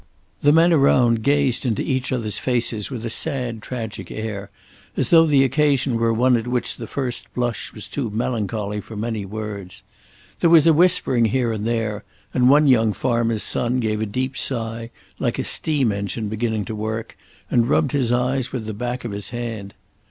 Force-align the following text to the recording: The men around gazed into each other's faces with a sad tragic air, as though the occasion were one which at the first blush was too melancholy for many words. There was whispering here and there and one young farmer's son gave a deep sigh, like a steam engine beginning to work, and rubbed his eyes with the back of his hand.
The 0.41 0.51
men 0.51 0.73
around 0.73 1.21
gazed 1.21 1.63
into 1.63 1.83
each 1.83 2.11
other's 2.11 2.39
faces 2.39 2.89
with 2.89 3.05
a 3.05 3.09
sad 3.11 3.61
tragic 3.61 4.09
air, 4.09 4.49
as 4.97 5.11
though 5.11 5.27
the 5.27 5.43
occasion 5.43 5.93
were 5.95 6.11
one 6.11 6.33
which 6.49 6.73
at 6.73 6.79
the 6.79 6.87
first 6.87 7.31
blush 7.35 7.71
was 7.71 7.87
too 7.87 8.09
melancholy 8.09 8.81
for 8.81 8.95
many 8.95 9.25
words. 9.25 9.83
There 10.39 10.49
was 10.49 10.67
whispering 10.67 11.25
here 11.25 11.51
and 11.53 11.67
there 11.67 12.03
and 12.33 12.49
one 12.49 12.65
young 12.65 12.93
farmer's 12.93 13.43
son 13.43 13.79
gave 13.79 14.01
a 14.01 14.07
deep 14.07 14.35
sigh, 14.35 14.89
like 15.19 15.37
a 15.37 15.43
steam 15.43 15.91
engine 15.91 16.29
beginning 16.29 16.65
to 16.65 16.75
work, 16.75 17.15
and 17.51 17.69
rubbed 17.69 17.91
his 17.91 18.11
eyes 18.11 18.51
with 18.51 18.65
the 18.65 18.73
back 18.73 19.05
of 19.05 19.11
his 19.11 19.29
hand. 19.29 19.75